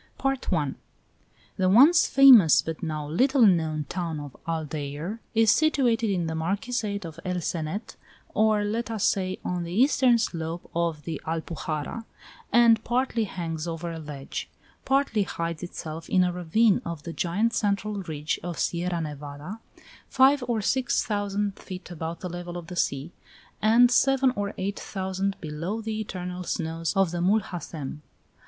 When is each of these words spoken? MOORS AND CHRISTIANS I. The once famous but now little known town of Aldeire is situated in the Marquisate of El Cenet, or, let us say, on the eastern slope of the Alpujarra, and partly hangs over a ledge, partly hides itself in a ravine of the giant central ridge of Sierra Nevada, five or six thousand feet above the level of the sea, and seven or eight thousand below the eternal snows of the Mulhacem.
MOORS 0.23 0.33
AND 0.33 0.41
CHRISTIANS 0.49 0.75
I. 0.79 1.37
The 1.57 1.69
once 1.69 2.07
famous 2.07 2.61
but 2.63 2.81
now 2.81 3.07
little 3.07 3.45
known 3.45 3.83
town 3.87 4.19
of 4.19 4.35
Aldeire 4.47 5.19
is 5.35 5.51
situated 5.51 6.09
in 6.09 6.25
the 6.25 6.33
Marquisate 6.33 7.05
of 7.05 7.19
El 7.23 7.39
Cenet, 7.39 7.97
or, 8.33 8.63
let 8.63 8.89
us 8.89 9.03
say, 9.05 9.37
on 9.45 9.61
the 9.63 9.71
eastern 9.71 10.17
slope 10.17 10.71
of 10.73 11.03
the 11.03 11.21
Alpujarra, 11.27 12.05
and 12.51 12.83
partly 12.83 13.25
hangs 13.25 13.67
over 13.67 13.91
a 13.91 13.99
ledge, 13.99 14.49
partly 14.85 15.21
hides 15.21 15.61
itself 15.61 16.09
in 16.09 16.23
a 16.23 16.33
ravine 16.33 16.81
of 16.83 17.03
the 17.03 17.13
giant 17.13 17.53
central 17.53 18.01
ridge 18.01 18.39
of 18.41 18.57
Sierra 18.57 19.01
Nevada, 19.01 19.59
five 20.09 20.43
or 20.47 20.61
six 20.61 21.05
thousand 21.05 21.59
feet 21.59 21.91
above 21.91 22.21
the 22.21 22.29
level 22.29 22.57
of 22.57 22.65
the 22.65 22.75
sea, 22.75 23.11
and 23.61 23.91
seven 23.91 24.33
or 24.35 24.55
eight 24.57 24.79
thousand 24.79 25.37
below 25.39 25.79
the 25.79 25.99
eternal 25.99 26.41
snows 26.41 26.91
of 26.95 27.11
the 27.11 27.19
Mulhacem. 27.21 28.01